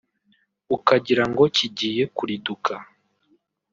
ukagira 0.75 1.23
ngo 1.31 1.43
kigiye 1.55 2.03
kuriduka 2.15 2.73